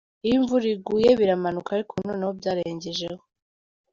Iyo 0.25 0.35
imvura 0.39 0.65
iguye 0.75 1.09
biramanuka 1.19 1.69
ariko 1.73 1.91
ubu 1.93 2.03
noneho 2.07 2.31
byarengejeho. 2.39 3.21